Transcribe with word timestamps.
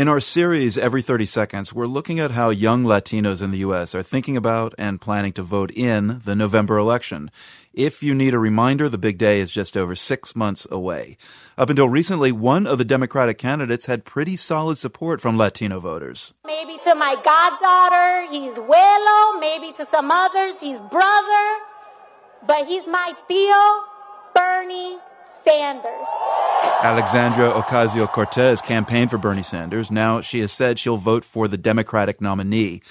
In 0.00 0.08
our 0.08 0.18
series, 0.18 0.78
Every 0.78 1.02
30 1.02 1.26
Seconds, 1.26 1.74
we're 1.74 1.84
looking 1.84 2.18
at 2.20 2.30
how 2.30 2.48
young 2.48 2.84
Latinos 2.84 3.42
in 3.42 3.50
the 3.50 3.58
U.S. 3.58 3.94
are 3.94 4.02
thinking 4.02 4.34
about 4.34 4.74
and 4.78 4.98
planning 4.98 5.34
to 5.34 5.42
vote 5.42 5.70
in 5.72 6.22
the 6.24 6.34
November 6.34 6.78
election. 6.78 7.30
If 7.74 8.02
you 8.02 8.14
need 8.14 8.32
a 8.32 8.38
reminder, 8.38 8.88
the 8.88 8.96
big 8.96 9.18
day 9.18 9.40
is 9.40 9.52
just 9.52 9.76
over 9.76 9.94
six 9.94 10.34
months 10.34 10.66
away. 10.70 11.18
Up 11.58 11.68
until 11.68 11.90
recently, 11.90 12.32
one 12.32 12.66
of 12.66 12.78
the 12.78 12.84
Democratic 12.86 13.36
candidates 13.36 13.84
had 13.84 14.06
pretty 14.06 14.36
solid 14.36 14.78
support 14.78 15.20
from 15.20 15.36
Latino 15.36 15.80
voters. 15.80 16.32
Maybe 16.46 16.78
to 16.84 16.94
my 16.94 17.16
goddaughter, 17.22 18.26
he's 18.30 18.56
Willow. 18.56 19.38
Maybe 19.38 19.74
to 19.74 19.84
some 19.84 20.10
others, 20.10 20.58
he's 20.58 20.80
brother. 20.80 21.58
But 22.46 22.66
he's 22.66 22.86
my 22.86 23.12
tío, 23.28 23.82
Bernie 24.34 24.96
Sanders. 25.46 26.08
Ocasio 27.52 28.10
Cortez 28.10 28.62
campaigned 28.62 29.10
for 29.10 29.18
Bernie 29.18 29.42
Sanders. 29.42 29.90
Now 29.90 30.20
she 30.20 30.40
has 30.40 30.52
said 30.52 30.78
she'll 30.78 30.96
vote 30.96 31.24
for 31.24 31.48
the 31.48 31.58
Democratic 31.58 32.20
nominee. 32.20 32.82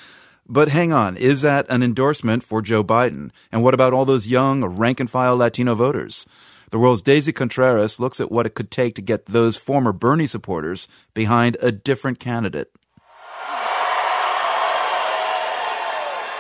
But 0.48 0.70
hang 0.70 0.92
on, 0.92 1.16
is 1.18 1.42
that 1.42 1.66
an 1.70 1.84
endorsement 1.84 2.44
for 2.44 2.62
Joe 2.62 2.84
Biden? 2.84 3.30
And 3.52 3.64
what 3.64 3.74
about 3.74 3.94
all 3.94 4.06
those 4.06 4.28
young, 4.28 4.66
rank 4.66 5.00
and 5.00 5.10
file 5.10 5.38
Latino 5.38 5.76
voters? 5.76 6.26
The 6.72 6.80
world's 6.80 7.02
Daisy 7.02 7.32
Contreras 7.32 8.00
looks 8.00 8.20
at 8.20 8.32
what 8.32 8.46
it 8.46 8.56
could 8.56 8.70
take 8.70 8.96
to 8.96 9.02
get 9.02 9.26
those 9.28 9.58
former 9.58 9.92
Bernie 9.92 10.28
supporters 10.28 10.88
behind 11.14 11.58
a 11.62 11.72
different 11.72 12.20
candidate. 12.20 12.72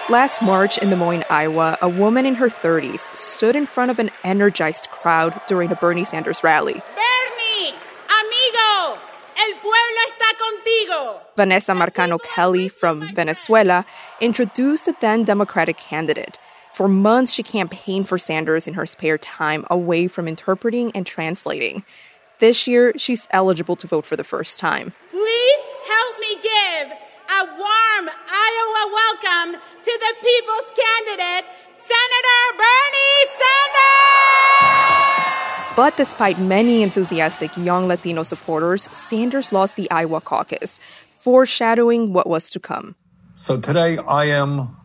Last 0.10 0.42
March 0.42 0.80
in 0.80 0.90
Des 0.90 0.96
Moines, 0.96 1.24
Iowa, 1.30 1.78
a 1.84 1.88
woman 1.88 2.26
in 2.26 2.34
her 2.34 2.50
30s 2.50 3.16
stood 3.16 3.56
in 3.56 3.68
front 3.68 3.92
of 3.92 4.00
an 4.00 4.10
energized 4.24 4.90
crowd 4.90 5.40
during 5.46 5.72
a 5.72 5.76
Bernie 5.76 6.04
Sanders 6.04 6.44
rally. 6.44 6.74
Bernie, 6.74 7.76
amigo, 8.10 8.98
el 9.38 9.54
pueblo 9.62 10.02
está 10.08 10.34
contigo. 10.34 11.20
Vanessa 11.36 11.74
Marcano 11.74 12.20
Kelly 12.24 12.70
from 12.70 13.08
Venezuela 13.14 13.86
introduced 14.20 14.86
the 14.86 14.96
then 15.00 15.26
Democratic 15.26 15.78
candidate. 15.78 16.40
For 16.74 16.88
months, 16.88 17.32
she 17.32 17.44
campaigned 17.44 18.10
for 18.10 18.18
Sanders 18.18 18.66
in 18.66 18.74
her 18.74 18.88
spare 18.88 19.20
time 19.20 19.64
away 19.70 20.08
from 20.08 20.28
interpreting 20.28 20.92
and 20.96 21.06
translating. 21.06 21.84
This 22.40 22.66
year, 22.66 22.94
she's 22.98 23.28
eligible 23.30 23.76
to 23.76 23.86
vote 23.86 24.08
for 24.08 24.16
the 24.16 24.24
first 24.24 24.60
time. 24.60 24.92
Please 25.12 25.64
help 25.88 26.20
me 26.20 26.36
give 26.42 26.98
a 27.30 27.62
welcome 29.40 29.62
to 29.82 30.00
the 30.00 30.14
people's 30.22 30.72
candidate, 30.76 31.46
Senator 31.76 32.42
Bernie 32.58 33.28
Sanders! 33.40 34.66
But 35.76 35.98
despite 35.98 36.40
many 36.40 36.84
enthusiastic 36.84 37.56
young 37.56 37.88
Latino 37.88 38.24
supporters, 38.24 38.84
Sanders 38.92 39.52
lost 39.52 39.76
the 39.76 39.90
Iowa 39.92 40.20
caucus, 40.22 40.80
foreshadowing 41.12 42.12
what 42.12 42.28
was 42.28 42.50
to 42.52 42.60
come. 42.60 42.96
So 43.36 43.60
today 43.60 43.98
I 43.98 44.26
am 44.26 44.76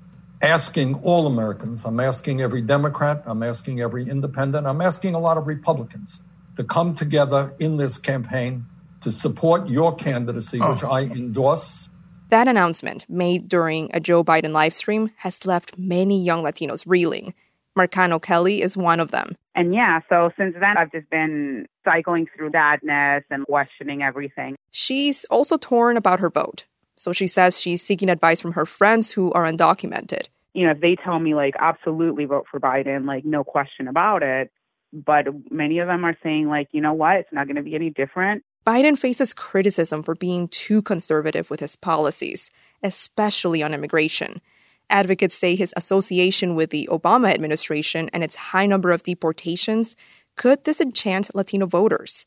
asking 0.40 0.96
all 0.96 1.26
Americans, 1.26 1.84
I'm 1.84 1.98
asking 1.98 2.40
every 2.40 2.62
Democrat, 2.62 3.22
I'm 3.26 3.42
asking 3.42 3.80
every 3.80 4.08
independent, 4.08 4.66
I'm 4.66 4.80
asking 4.80 5.14
a 5.14 5.18
lot 5.18 5.36
of 5.36 5.46
Republicans 5.46 6.20
to 6.56 6.64
come 6.64 6.94
together 6.94 7.52
in 7.58 7.76
this 7.78 7.98
campaign 7.98 8.66
to 9.00 9.10
support 9.10 9.68
your 9.68 9.94
candidacy, 9.94 10.60
oh. 10.60 10.72
which 10.72 10.84
I 10.84 11.00
endorse 11.02 11.88
that 12.34 12.48
announcement, 12.48 13.08
made 13.08 13.48
during 13.48 13.90
a 13.94 14.00
Joe 14.00 14.24
Biden 14.24 14.50
livestream, 14.50 15.12
has 15.18 15.46
left 15.46 15.78
many 15.78 16.20
young 16.20 16.42
Latinos 16.42 16.82
reeling. 16.84 17.32
Marcano 17.78 18.20
Kelly 18.20 18.60
is 18.60 18.76
one 18.76 18.98
of 18.98 19.12
them. 19.12 19.36
And 19.54 19.72
yeah, 19.72 20.00
so 20.08 20.30
since 20.36 20.54
then, 20.58 20.76
I've 20.76 20.90
just 20.90 21.08
been 21.10 21.66
cycling 21.84 22.26
through 22.34 22.50
sadness 22.50 23.22
and 23.30 23.46
questioning 23.46 24.02
everything. 24.02 24.56
She's 24.72 25.24
also 25.26 25.56
torn 25.56 25.96
about 25.96 26.18
her 26.18 26.28
vote. 26.28 26.64
So 26.96 27.12
she 27.12 27.28
says 27.28 27.60
she's 27.60 27.82
seeking 27.82 28.08
advice 28.08 28.40
from 28.40 28.52
her 28.52 28.66
friends 28.66 29.12
who 29.12 29.30
are 29.30 29.44
undocumented. 29.44 30.26
You 30.54 30.66
know, 30.66 30.72
if 30.72 30.80
they 30.80 30.96
tell 30.96 31.20
me, 31.20 31.36
like, 31.36 31.54
absolutely 31.60 32.24
vote 32.24 32.46
for 32.50 32.58
Biden, 32.58 33.06
like, 33.06 33.24
no 33.24 33.44
question 33.44 33.86
about 33.86 34.24
it. 34.24 34.50
But 34.92 35.26
many 35.52 35.78
of 35.78 35.86
them 35.86 36.04
are 36.04 36.16
saying, 36.24 36.48
like, 36.48 36.68
you 36.72 36.80
know 36.80 36.94
what, 36.94 37.16
it's 37.16 37.32
not 37.32 37.46
going 37.46 37.56
to 37.56 37.62
be 37.62 37.76
any 37.76 37.90
different. 37.90 38.42
Biden 38.66 38.96
faces 38.96 39.34
criticism 39.34 40.02
for 40.02 40.14
being 40.14 40.48
too 40.48 40.80
conservative 40.80 41.50
with 41.50 41.60
his 41.60 41.76
policies, 41.76 42.50
especially 42.82 43.62
on 43.62 43.74
immigration. 43.74 44.40
Advocates 44.88 45.34
say 45.34 45.54
his 45.54 45.74
association 45.76 46.54
with 46.54 46.70
the 46.70 46.88
Obama 46.90 47.32
administration 47.32 48.08
and 48.14 48.24
its 48.24 48.36
high 48.36 48.64
number 48.64 48.90
of 48.90 49.02
deportations 49.02 49.96
could 50.36 50.62
disenchant 50.62 51.34
Latino 51.34 51.66
voters. 51.66 52.24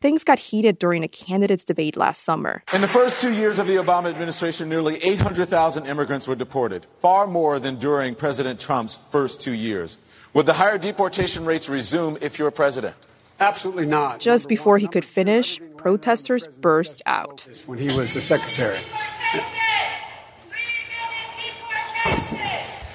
Things 0.00 0.22
got 0.22 0.38
heated 0.38 0.78
during 0.78 1.02
a 1.02 1.08
candidates 1.08 1.64
debate 1.64 1.96
last 1.96 2.22
summer. 2.22 2.62
In 2.72 2.82
the 2.82 2.88
first 2.88 3.20
two 3.20 3.34
years 3.34 3.58
of 3.58 3.66
the 3.66 3.76
Obama 3.76 4.10
administration, 4.10 4.68
nearly 4.68 4.96
800,000 5.02 5.86
immigrants 5.86 6.28
were 6.28 6.36
deported, 6.36 6.86
far 7.00 7.26
more 7.26 7.58
than 7.58 7.76
during 7.76 8.14
President 8.14 8.60
Trump's 8.60 9.00
first 9.10 9.40
two 9.40 9.52
years. 9.52 9.98
Would 10.34 10.46
the 10.46 10.52
higher 10.52 10.78
deportation 10.78 11.44
rates 11.44 11.68
resume 11.68 12.16
if 12.22 12.38
you're 12.38 12.52
president? 12.52 12.94
Absolutely 13.40 13.86
not. 13.86 14.20
Just 14.20 14.48
before 14.48 14.78
he 14.78 14.86
could 14.86 15.04
finish, 15.04 15.60
protesters 15.76 16.46
burst 16.46 17.02
out. 17.06 17.48
When 17.66 17.78
he 17.78 17.96
was 17.96 18.14
the 18.14 18.20
secretary. 18.20 18.78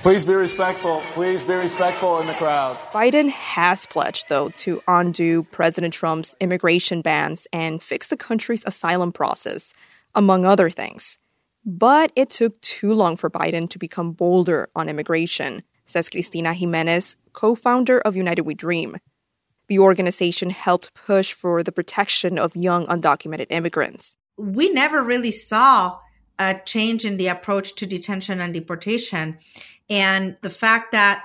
Please 0.04 0.24
be 0.24 0.36
respectful. 0.36 1.02
Please 1.14 1.44
be 1.44 1.56
respectful 1.56 2.20
in 2.20 2.28
the 2.28 2.34
crowd. 2.34 2.78
Biden 2.92 3.32
has 3.32 3.88
pledged, 3.88 4.30
though, 4.30 4.50
to 4.50 4.80
undo 4.88 5.42
President 5.42 5.96
Trump's 5.96 6.36
immigration 6.40 7.02
bans 7.02 7.48
and 7.52 7.82
fix 7.82 8.10
the 8.10 8.16
country's 8.16 8.64
asylum 8.68 9.12
process, 9.12 9.74
among 10.14 10.46
other 10.46 10.70
things. 10.70 11.18
But 11.66 12.12
it 12.16 12.30
took 12.30 12.62
too 12.62 12.94
long 12.94 13.18
for 13.18 13.32
Biden 13.32 13.68
to 13.72 13.80
become 13.80 14.12
bolder 14.12 14.70
on 14.76 14.90
immigration, 14.90 15.64
says 15.88 16.08
Cristina 16.08 16.54
Jimenez, 16.54 17.16
co 17.34 17.56
founder 17.56 18.00
of 18.00 18.16
United 18.16 18.44
We 18.44 18.54
Dream. 18.54 18.98
The 19.68 19.80
organization 19.80 20.50
helped 20.50 20.94
push 20.94 21.34
for 21.34 21.64
the 21.64 21.72
protection 21.72 22.38
of 22.38 22.56
young 22.56 22.86
undocumented 22.88 23.48
immigrants. 23.50 24.16
We 24.38 24.70
never 24.70 25.04
really 25.04 25.32
saw 25.32 26.00
a 26.38 26.60
change 26.66 27.06
in 27.06 27.18
the 27.18 27.28
approach 27.28 27.76
to 27.76 27.86
detention 27.86 28.42
and 28.42 28.54
deportation. 28.54 29.38
And 29.90 30.38
the 30.42 30.50
fact 30.50 30.92
that 30.92 31.24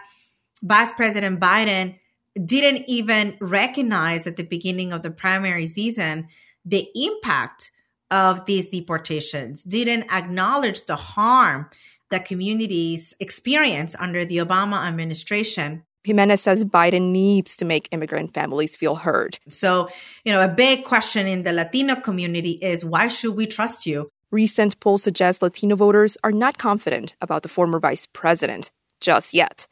Vice 0.62 0.92
President 0.92 1.40
Biden 1.40 1.98
didn't 2.44 2.84
even 2.86 3.36
recognize 3.40 4.26
at 4.26 4.36
the 4.36 4.44
beginning 4.44 4.92
of 4.92 5.02
the 5.02 5.10
primary 5.10 5.66
season 5.66 6.28
the 6.64 6.88
impact 6.94 7.72
of 8.10 8.44
these 8.46 8.66
deportations, 8.66 9.62
didn't 9.62 10.12
acknowledge 10.12 10.86
the 10.86 10.96
harm 10.96 11.68
that 12.10 12.24
communities 12.24 13.14
experience 13.20 13.94
under 13.98 14.24
the 14.24 14.38
Obama 14.38 14.86
administration. 14.86 15.84
Jimenez 16.04 16.40
says 16.40 16.64
Biden 16.64 17.10
needs 17.12 17.56
to 17.56 17.64
make 17.64 17.88
immigrant 17.90 18.32
families 18.32 18.76
feel 18.76 18.96
heard. 18.96 19.38
So, 19.48 19.88
you 20.24 20.32
know, 20.32 20.42
a 20.42 20.48
big 20.48 20.84
question 20.84 21.26
in 21.26 21.42
the 21.42 21.52
Latino 21.52 21.96
community 21.96 22.52
is 22.52 22.84
why 22.84 23.08
should 23.08 23.36
we 23.36 23.46
trust 23.46 23.86
you? 23.86 24.10
Recent 24.30 24.78
polls 24.80 25.02
suggest 25.02 25.42
Latino 25.42 25.76
voters 25.76 26.16
are 26.22 26.32
not 26.32 26.56
confident 26.56 27.14
about 27.20 27.42
the 27.42 27.48
former 27.48 27.80
vice 27.80 28.06
president 28.06 28.70
just 29.00 29.34
yet. 29.34 29.66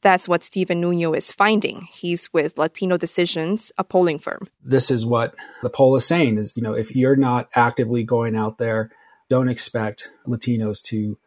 That's 0.00 0.28
what 0.28 0.44
Stephen 0.44 0.80
Nuno 0.80 1.12
is 1.12 1.32
finding. 1.32 1.88
He's 1.90 2.32
with 2.32 2.56
Latino 2.56 2.96
Decisions, 2.96 3.72
a 3.76 3.84
polling 3.84 4.18
firm. 4.18 4.48
This 4.62 4.90
is 4.90 5.04
what 5.04 5.34
the 5.62 5.70
poll 5.70 5.96
is 5.96 6.06
saying 6.06 6.38
is, 6.38 6.56
you 6.56 6.62
know, 6.62 6.72
if 6.72 6.94
you're 6.94 7.16
not 7.16 7.48
actively 7.54 8.04
going 8.04 8.36
out 8.36 8.58
there, 8.58 8.90
don't 9.28 9.48
expect 9.48 10.10
Latinos 10.26 10.80
to 10.84 11.18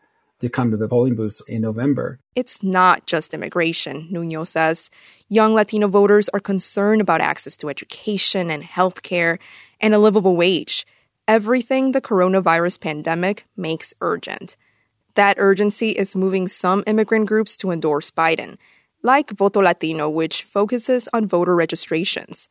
to 0.41 0.49
come 0.49 0.71
to 0.71 0.77
the 0.77 0.87
polling 0.87 1.15
booths 1.15 1.41
in 1.47 1.61
November. 1.61 2.19
It's 2.35 2.61
not 2.61 3.07
just 3.07 3.33
immigration, 3.33 4.07
Nuno 4.11 4.43
says. 4.43 4.89
Young 5.29 5.53
Latino 5.53 5.87
voters 5.87 6.29
are 6.29 6.39
concerned 6.39 7.01
about 7.01 7.21
access 7.21 7.57
to 7.57 7.69
education 7.69 8.51
and 8.51 8.63
health 8.63 9.01
care 9.01 9.39
and 9.79 9.93
a 9.93 9.99
livable 9.99 10.35
wage. 10.35 10.85
Everything 11.27 11.91
the 11.91 12.01
coronavirus 12.01 12.79
pandemic 12.81 13.45
makes 13.55 13.93
urgent. 14.01 14.57
That 15.15 15.37
urgency 15.39 15.91
is 15.91 16.15
moving 16.15 16.47
some 16.47 16.83
immigrant 16.87 17.25
groups 17.27 17.57
to 17.57 17.71
endorse 17.71 18.11
Biden, 18.11 18.57
like 19.03 19.31
Voto 19.31 19.61
Latino, 19.61 20.09
which 20.09 20.43
focuses 20.43 21.07
on 21.13 21.27
voter 21.27 21.55
registrations. 21.55 22.47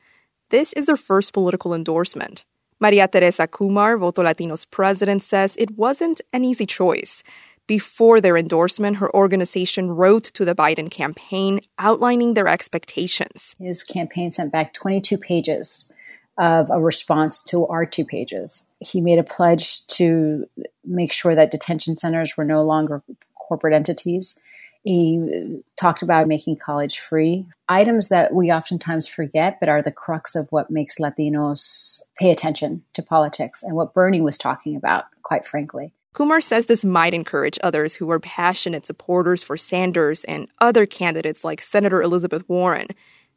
This 0.51 0.73
is 0.75 0.87
their 0.87 0.97
first 0.97 1.33
political 1.33 1.75
endorsement. 1.75 2.45
Maria 2.81 3.07
Teresa 3.07 3.47
Kumar, 3.47 3.99
Voto 3.99 4.23
Latino's 4.23 4.65
president, 4.65 5.23
says 5.23 5.55
it 5.59 5.77
wasn't 5.77 6.21
an 6.33 6.45
easy 6.45 6.65
choice. 6.65 7.23
Before 7.71 8.21
their 8.21 8.37
endorsement, 8.37 8.97
her 8.97 9.15
organization 9.15 9.93
wrote 9.93 10.25
to 10.25 10.45
the 10.45 10.57
Biden 10.57 10.91
campaign 10.91 11.61
outlining 11.79 12.35
their 12.35 12.49
expectations. 12.49 13.55
His 13.61 13.85
campaign 13.85 14.33
sent 14.33 14.51
back 14.51 14.75
22 14.75 15.17
pages 15.17 15.93
of 16.37 16.69
a 16.69 16.81
response 16.81 17.41
to 17.45 17.69
our 17.69 17.87
two 17.87 18.05
pages. 18.05 18.69
He 18.81 19.01
made 19.01 19.21
a 19.21 19.23
pledge 19.23 19.87
to 19.87 20.49
make 20.85 21.13
sure 21.13 21.37
that 21.37 21.53
detention 21.53 21.97
centers 21.97 22.37
were 22.37 22.45
no 22.45 22.65
longer 22.65 23.05
corporate 23.37 23.73
entities 23.73 24.37
He 24.83 25.63
talked 25.77 26.03
about 26.03 26.27
making 26.27 26.57
college 26.57 26.99
free, 26.99 27.47
items 27.69 28.09
that 28.09 28.35
we 28.35 28.51
oftentimes 28.51 29.07
forget, 29.07 29.61
but 29.61 29.69
are 29.69 29.83
the 29.83 29.93
crux 29.93 30.35
of 30.35 30.49
what 30.51 30.73
makes 30.73 30.99
Latinos 30.99 32.03
pay 32.19 32.33
attention 32.33 32.83
to 32.95 33.03
politics 33.03 33.63
and 33.63 33.77
what 33.77 33.95
Bernie 33.95 34.23
was 34.23 34.39
talking 34.39 34.75
about, 34.75 35.05
quite 35.23 35.47
frankly. 35.47 35.93
Kumar 36.13 36.41
says 36.41 36.67
this 36.67 36.85
might 36.85 37.15
encourage 37.15 37.59
others 37.63 37.95
who 37.95 38.11
are 38.11 38.19
passionate 38.19 38.85
supporters 38.85 39.43
for 39.43 39.57
Sanders 39.57 40.25
and 40.25 40.49
other 40.61 40.85
candidates 40.85 41.45
like 41.45 41.61
Senator 41.61 42.03
Elizabeth 42.03 42.49
Warren, 42.49 42.89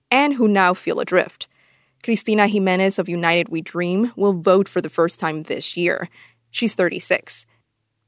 and 0.09 0.33
who 0.33 0.47
now 0.47 0.73
feel 0.73 0.99
adrift. 0.99 1.47
Cristina 2.03 2.47
Jimenez 2.47 2.97
of 2.97 3.07
United 3.07 3.49
We 3.49 3.61
Dream 3.61 4.11
will 4.15 4.33
vote 4.33 4.67
for 4.67 4.81
the 4.81 4.89
first 4.89 5.19
time 5.19 5.41
this 5.41 5.77
year. 5.77 6.09
She's 6.49 6.73
36. 6.73 7.45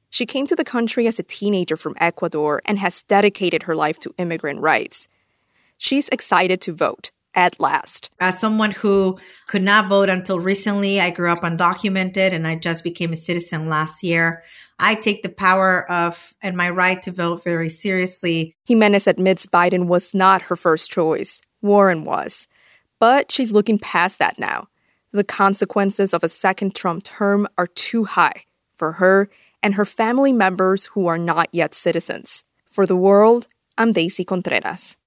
She 0.09 0.25
came 0.25 0.47
to 0.47 0.55
the 0.55 0.65
country 0.65 1.07
as 1.07 1.19
a 1.19 1.23
teenager 1.23 1.77
from 1.77 1.95
Ecuador 1.99 2.61
and 2.65 2.79
has 2.79 3.03
dedicated 3.03 3.63
her 3.63 3.75
life 3.75 3.99
to 3.99 4.15
immigrant 4.17 4.61
rights. 4.61 5.07
She's 5.77 6.09
excited 6.09 6.59
to 6.61 6.73
vote 6.73 7.11
at 7.35 7.59
last. 7.59 8.09
As 8.19 8.39
someone 8.39 8.71
who 8.71 9.19
could 9.47 9.61
not 9.61 9.87
vote 9.87 10.09
until 10.09 10.39
recently, 10.39 10.99
I 10.99 11.09
grew 11.09 11.31
up 11.31 11.41
undocumented 11.41 12.33
and 12.33 12.47
I 12.47 12.55
just 12.55 12.83
became 12.83 13.11
a 13.11 13.17
citizen 13.17 13.69
last 13.69 14.03
year. 14.03 14.43
I 14.79 14.95
take 14.95 15.23
the 15.23 15.29
power 15.29 15.89
of 15.89 16.33
and 16.41 16.57
my 16.57 16.69
right 16.69 17.01
to 17.03 17.11
vote 17.11 17.43
very 17.43 17.69
seriously. 17.69 18.55
Jimenez 18.65 19.07
admits 19.07 19.45
Biden 19.45 19.87
was 19.87 20.13
not 20.13 20.43
her 20.43 20.55
first 20.55 20.89
choice. 20.89 21.41
Warren 21.61 22.03
was. 22.03 22.47
But 22.99 23.31
she's 23.31 23.51
looking 23.51 23.79
past 23.79 24.19
that 24.19 24.39
now. 24.39 24.67
The 25.11 25.23
consequences 25.23 26.13
of 26.13 26.23
a 26.23 26.29
second 26.29 26.75
Trump 26.75 27.03
term 27.03 27.47
are 27.57 27.67
too 27.67 28.03
high 28.03 28.43
for 28.75 28.93
her 28.93 29.29
and 29.63 29.75
her 29.75 29.85
family 29.85 30.33
members 30.33 30.85
who 30.85 31.07
are 31.07 31.17
not 31.17 31.47
yet 31.51 31.73
citizens. 31.73 32.43
For 32.69 32.85
the 32.85 32.95
world, 32.95 33.47
I'm 33.77 33.93
Daisy 33.93 34.25
Contreras. 34.25 34.97